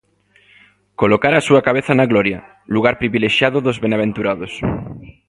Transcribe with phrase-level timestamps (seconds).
[1.01, 2.39] Colocara a súa cabeza na gloria,
[2.75, 4.53] lugar privilexiado dos benaventurados.